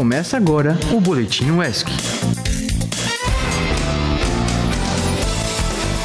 [0.00, 1.90] Começa agora o Boletim UESC.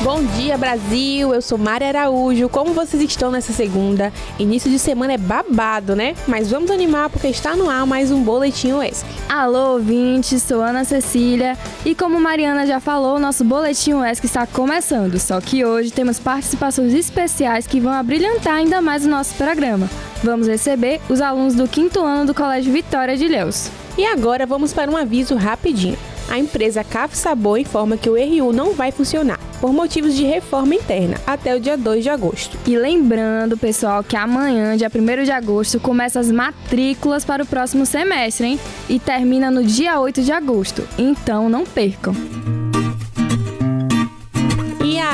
[0.01, 1.33] Bom dia, Brasil!
[1.33, 2.49] Eu sou Mari Araújo.
[2.49, 4.11] Como vocês estão nessa segunda?
[4.37, 6.13] Início de semana é babado, né?
[6.27, 9.05] Mas vamos animar porque está no ar mais um Boletim UESC.
[9.29, 15.17] Alô, ouvintes, sou Ana Cecília e como Mariana já falou, nosso Boletim UESC está começando.
[15.17, 19.89] Só que hoje temos participações especiais que vão abrilhantar ainda mais o nosso programa.
[20.21, 23.71] Vamos receber os alunos do quinto ano do Colégio Vitória de Ilhéus.
[23.97, 25.97] E agora vamos para um aviso rapidinho.
[26.29, 30.75] A empresa Caf Sabor informa que o RU não vai funcionar por motivos de reforma
[30.75, 32.57] interna até o dia 2 de agosto.
[32.65, 37.85] E lembrando, pessoal, que amanhã, dia 1 de agosto, começa as matrículas para o próximo
[37.85, 38.59] semestre, hein?
[38.89, 40.87] E termina no dia 8 de agosto.
[40.97, 42.13] Então não percam.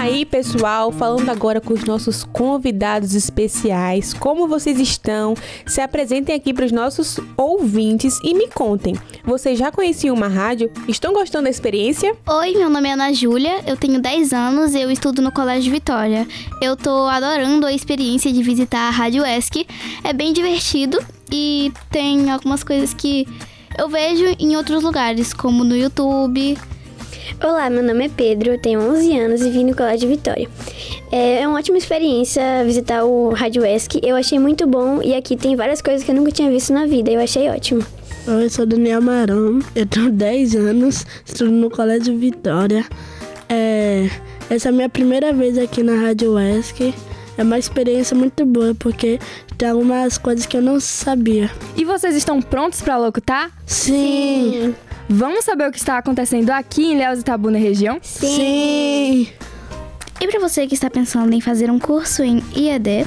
[0.02, 5.36] Aí, pessoal, falando agora com os nossos convidados especiais, como vocês estão?
[5.68, 8.96] Se apresentem aqui para os nossos ouvintes e me contem.
[9.24, 10.72] Vocês já conheciam uma rádio?
[10.88, 12.18] Estão gostando da experiência?
[12.28, 15.72] Oi, meu nome é Ana Júlia, eu tenho 10 anos e eu estudo no Colégio
[15.72, 16.28] Vitória.
[16.60, 19.68] Eu tô adorando a experiência de visitar a Rádio ESC.
[20.04, 20.98] É bem divertido
[21.32, 23.28] e tem algumas coisas que
[23.78, 26.58] eu vejo em outros lugares, como no YouTube,
[27.44, 30.48] Olá, meu nome é Pedro, eu tenho 11 anos e vim no Colégio Vitória.
[31.12, 35.56] É uma ótima experiência visitar o Rádio ESC, eu achei muito bom e aqui tem
[35.56, 37.84] várias coisas que eu nunca tinha visto na vida, eu achei ótimo.
[38.28, 42.86] Oi, eu sou Daniel Marão, eu tenho 10 anos, estudo no Colégio Vitória.
[43.50, 44.08] É,
[44.48, 46.94] essa é a minha primeira vez aqui na Rádio ESC.
[47.40, 49.20] É uma experiência muito boa porque
[49.58, 51.50] tem algumas coisas que eu não sabia.
[51.76, 53.50] E vocês estão prontos para locutar?
[53.66, 54.52] Sim.
[54.52, 54.76] Sim.
[55.14, 58.00] Vamos saber o que está acontecendo aqui em Léus Itabuna região?
[58.02, 58.28] Sim.
[58.34, 59.28] Sim.
[60.22, 63.06] E para você que está pensando em fazer um curso em IED,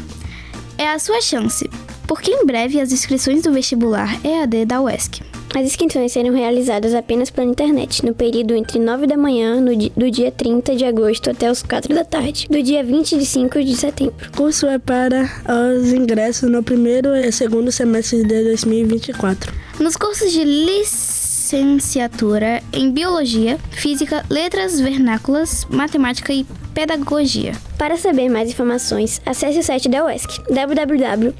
[0.76, 1.66] é a sua chance,
[2.06, 5.22] porque em breve as inscrições do vestibular EAD da UESC.
[5.54, 9.90] As inscrições serão realizadas apenas pela internet, no período entre 9 da manhã no di
[9.96, 14.28] do dia 30 de agosto até os 4 da tarde, do dia 25 de setembro.
[14.28, 15.30] O curso é para
[15.78, 19.54] os ingressos no primeiro e segundo semestre de 2024.
[19.78, 21.13] Nos cursos de licenciatura,
[21.54, 26.44] licenciatura em Biologia, Física, Letras Vernáculas, Matemática e
[26.74, 27.52] Pedagogia.
[27.78, 31.32] Para saber mais informações, acesse o site da UESC, www.uesc.br.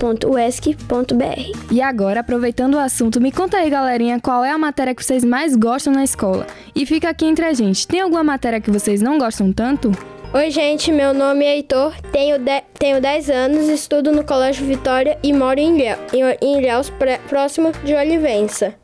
[1.72, 5.24] E agora, aproveitando o assunto, me conta aí, galerinha, qual é a matéria que vocês
[5.24, 6.47] mais gostam na escola?
[6.76, 9.91] E fica aqui entre a gente, tem alguma matéria que vocês não gostam tanto?
[10.32, 15.19] Oi, gente, meu nome é Heitor, tenho, de, tenho 10 anos, estudo no Colégio Vitória
[15.22, 16.00] e moro em Ilhéus,
[16.41, 16.92] em Ilhéus
[17.28, 18.74] próximo de Olivença.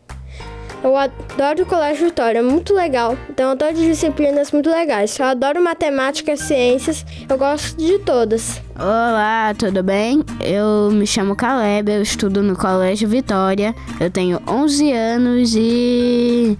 [0.83, 3.17] Eu adoro o Colégio Vitória, é muito legal.
[3.29, 5.19] Então, todas disciplinas muito legais.
[5.19, 8.63] Eu adoro matemática, ciências, eu gosto de todas.
[8.75, 10.25] Olá, tudo bem?
[10.41, 13.75] Eu me chamo Caleb, eu estudo no Colégio Vitória.
[14.01, 16.57] Eu tenho 11 anos e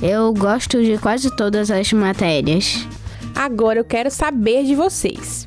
[0.00, 2.86] eu gosto de quase todas as matérias.
[3.34, 5.44] Agora eu quero saber de vocês.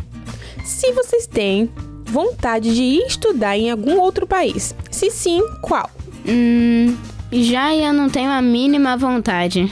[0.66, 1.72] Se vocês têm
[2.04, 5.90] vontade de ir estudar em algum outro país, se sim, qual?
[6.28, 6.98] Hum,
[7.32, 9.72] já eu não tenho a mínima vontade.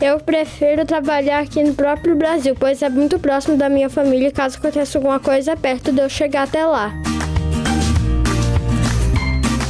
[0.00, 4.30] Eu prefiro trabalhar aqui no próprio Brasil, pois é muito próximo da minha família.
[4.30, 6.92] Caso aconteça alguma coisa, é perto de eu chegar até lá.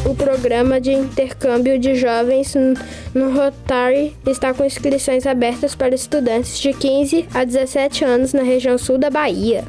[0.04, 2.54] O programa de intercâmbio de jovens
[3.14, 8.78] no Rotary está com inscrições abertas para estudantes de 15 a 17 anos na região
[8.78, 9.64] sul da Bahia.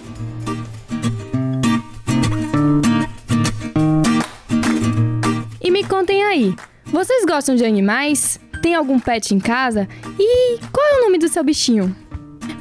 [6.44, 6.54] aí,
[6.84, 8.38] vocês gostam de animais?
[8.62, 9.88] Tem algum pet em casa?
[10.18, 11.94] E qual é o nome do seu bichinho?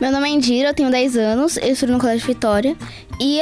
[0.03, 2.75] Meu nome é Indira, eu tenho 10 anos, eu estudo no Colégio Vitória
[3.21, 3.39] e,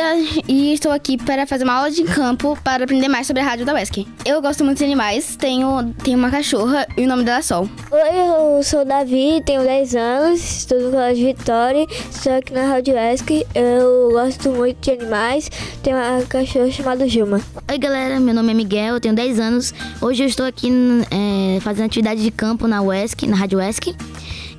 [0.47, 3.65] e, estou aqui para fazer uma aula de campo para aprender mais sobre a rádio
[3.65, 4.07] da UESC.
[4.23, 7.67] Eu gosto muito de animais, tenho, tenho uma cachorra e o nome dela é Sol.
[7.89, 12.67] Oi, eu sou o Davi, tenho 10 anos, estudo no Colégio Vitória, estou aqui na
[12.67, 13.47] Rádio UESC.
[13.55, 15.49] Eu gosto muito de animais,
[15.81, 17.41] tenho uma cachorra chamada Gilma.
[17.71, 19.73] Oi, galera, meu nome é Miguel, eu tenho 10 anos.
[19.99, 20.69] Hoje eu estou aqui
[21.09, 23.95] é, fazendo atividade de campo na UESC, na Rádio UESC.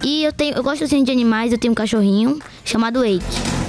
[0.05, 3.62] E eu, tenho, eu gosto assim, de animais, eu tenho um cachorrinho chamado Eike.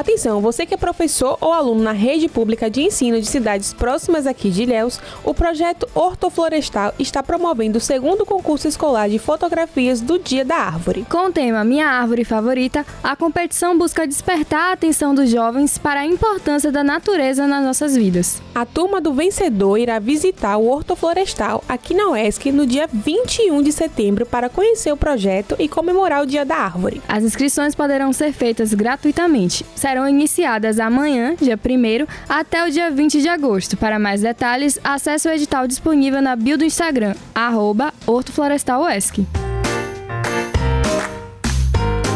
[0.00, 4.26] Atenção, você que é professor ou aluno na rede pública de ensino de cidades próximas
[4.26, 10.18] aqui de Ilhéus, o projeto Hortoflorestal está promovendo o segundo concurso escolar de fotografias do
[10.18, 11.04] Dia da Árvore.
[11.06, 16.00] Com o tema Minha Árvore Favorita, a competição busca despertar a atenção dos jovens para
[16.00, 18.40] a importância da natureza nas nossas vidas.
[18.54, 23.70] A turma do vencedor irá visitar o Hortoflorestal aqui na UESC no dia 21 de
[23.70, 27.02] setembro para conhecer o projeto e comemorar o Dia da Árvore.
[27.06, 33.20] As inscrições poderão ser feitas gratuitamente serão iniciadas amanhã, dia 1 até o dia 20
[33.20, 33.76] de agosto.
[33.76, 39.18] Para mais detalhes, acesse o edital disponível na bio do Instagram, arroba hortoflorestalesc.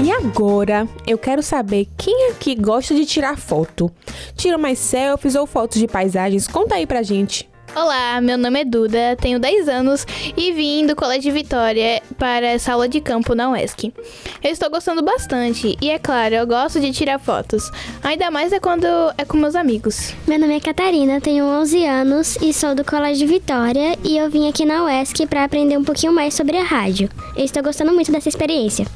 [0.01, 3.91] E agora, eu quero saber quem aqui gosta de tirar foto.
[4.37, 6.47] Tira mais selfies ou fotos de paisagens?
[6.47, 7.49] Conta aí pra gente.
[7.77, 10.07] Olá, meu nome é Duda, tenho 10 anos
[10.37, 13.93] e vim do Colégio Vitória para essa aula de campo na UESC.
[14.41, 18.61] Eu estou gostando bastante e, é claro, eu gosto de tirar fotos, ainda mais é
[18.61, 18.87] quando
[19.19, 20.15] é com meus amigos.
[20.25, 24.49] Meu nome é Catarina, tenho 11 anos e sou do Colégio Vitória e eu vim
[24.49, 27.11] aqui na UESC para aprender um pouquinho mais sobre a rádio.
[27.37, 28.87] Eu estou gostando muito dessa experiência.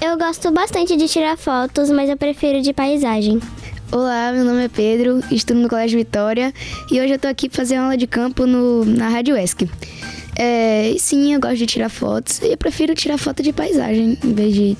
[0.00, 3.38] Eu gosto bastante de tirar fotos, mas eu prefiro de paisagem.
[3.90, 6.52] Olá, meu nome é Pedro, estudo no Colégio Vitória
[6.92, 9.66] e hoje eu tô aqui para fazer aula de campo no, na Rádio ESC.
[10.36, 14.34] É, sim, eu gosto de tirar fotos e eu prefiro tirar foto de paisagem em
[14.34, 14.76] vez de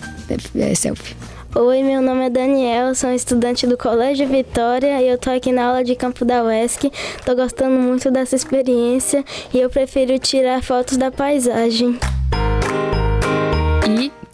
[0.57, 1.17] é, selfie.
[1.57, 5.65] Oi, meu nome é Daniel, sou estudante do Colégio Vitória e eu tô aqui na
[5.65, 6.93] aula de campo da UESC.
[7.25, 9.25] Tô gostando muito dessa experiência
[9.55, 11.99] e eu prefiro tirar fotos da paisagem.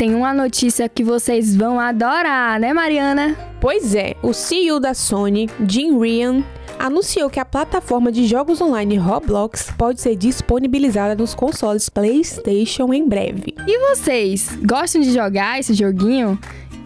[0.04, 3.34] Tem uma notícia que vocês vão adorar, né, Mariana?
[3.58, 6.44] Pois é, o CEO da Sony, Jim Ryan,
[6.78, 13.08] anunciou que a plataforma de jogos online Roblox pode ser disponibilizada nos consoles PlayStation em
[13.08, 13.54] breve.
[13.66, 16.38] E vocês, gostam de jogar esse joguinho?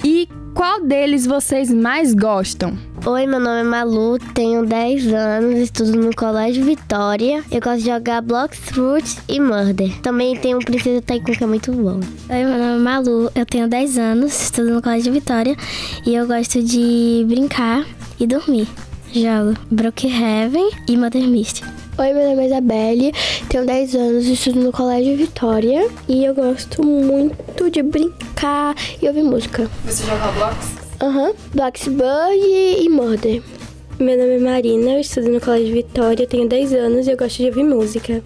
[0.05, 2.77] E qual deles vocês mais gostam?
[3.07, 7.45] Oi, meu nome é Malu, tenho 10 anos, estudo no Colégio Vitória.
[7.51, 10.01] Eu gosto de jogar Blocks, Fruits e Murder.
[10.01, 12.01] Também tenho um Princesa Tycoon que é muito bom.
[12.29, 15.57] Oi, meu nome é Malu, eu tenho 10 anos, estudo no Colégio Vitória
[16.07, 17.87] e eu gosto de brincar
[18.19, 18.69] e dormir.
[19.13, 21.78] Jogo Brookhaven e Mother Mystery.
[22.01, 23.13] Oi, meu nome é Isabelle,
[23.49, 29.25] tenho 10 anos, estudo no Colégio Vitória e eu gosto muito de brincar e ouvir
[29.25, 29.69] música.
[29.85, 30.57] Você joga Roblox?
[31.03, 33.43] Aham, uhum, Bloxburg e Murder.
[33.99, 37.39] Meu nome é Marina, eu estudo no Colégio Vitória, tenho 10 anos e eu gosto
[37.39, 38.23] de ouvir música.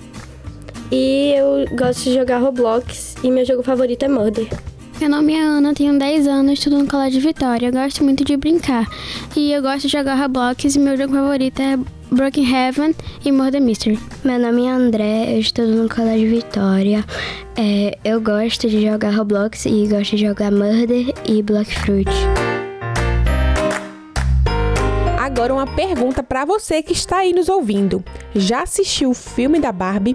[0.91, 4.49] E eu gosto de jogar Roblox e meu jogo favorito é Murder.
[5.03, 7.67] Meu nome é Ana, tenho 10 anos, estudo no Colégio Vitória.
[7.67, 8.87] Eu gosto muito de brincar.
[9.35, 11.77] E eu gosto de jogar Roblox e meu jogo favorito é
[12.09, 12.95] Broken Heaven
[13.25, 13.99] e Murder Mystery.
[14.23, 17.05] Meu nome é André, eu estudo no Colégio Vitória.
[17.57, 22.09] É, eu gosto de jogar Roblox e gosto de jogar Murder e Block Fruit.
[25.19, 28.05] Agora uma pergunta para você que está aí nos ouvindo.
[28.37, 30.15] Já assistiu o filme da Barbie?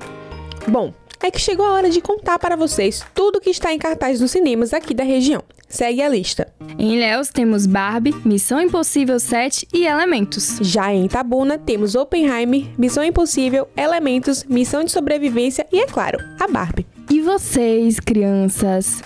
[0.66, 4.22] Bom, é que chegou a hora de contar para vocês tudo que está em cartaz
[4.22, 5.44] nos cinemas aqui da região.
[5.68, 6.48] Segue a lista.
[6.80, 10.60] Em Ilhéus temos Barbie, Missão Impossível 7 e Elementos.
[10.62, 16.48] Já em Itabuna temos Oppenheimer, Missão Impossível, Elementos, Missão de Sobrevivência e, é claro, a
[16.48, 16.86] Barbie.
[17.10, 19.02] E vocês, crianças?